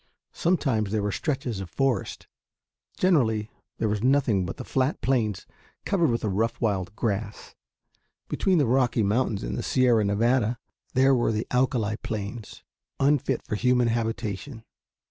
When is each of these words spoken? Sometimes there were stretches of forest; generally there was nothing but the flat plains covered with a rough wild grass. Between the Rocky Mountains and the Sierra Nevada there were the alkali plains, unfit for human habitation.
Sometimes 0.33 0.89
there 0.91 1.03
were 1.03 1.11
stretches 1.11 1.59
of 1.59 1.69
forest; 1.69 2.25
generally 2.97 3.51
there 3.77 3.87
was 3.87 4.01
nothing 4.01 4.47
but 4.47 4.57
the 4.57 4.63
flat 4.65 4.99
plains 5.01 5.45
covered 5.85 6.09
with 6.09 6.23
a 6.23 6.27
rough 6.27 6.59
wild 6.59 6.95
grass. 6.95 7.53
Between 8.27 8.57
the 8.57 8.65
Rocky 8.65 9.03
Mountains 9.03 9.43
and 9.43 9.55
the 9.55 9.61
Sierra 9.61 10.03
Nevada 10.03 10.57
there 10.95 11.13
were 11.13 11.31
the 11.31 11.45
alkali 11.51 11.97
plains, 12.01 12.63
unfit 12.99 13.45
for 13.45 13.53
human 13.53 13.89
habitation. 13.89 14.63